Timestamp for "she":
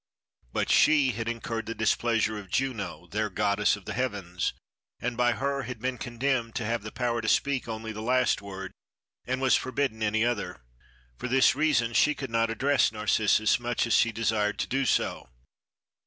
0.71-1.11, 11.93-12.15, 13.93-14.11